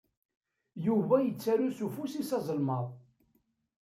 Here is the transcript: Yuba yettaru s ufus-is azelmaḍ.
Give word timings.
Yuba 0.85 1.15
yettaru 1.21 1.69
s 1.77 1.79
ufus-is 1.85 2.29
azelmaḍ. 2.37 2.85